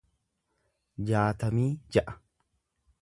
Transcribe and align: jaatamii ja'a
jaatamii 1.11 1.69
ja'a 1.97 2.17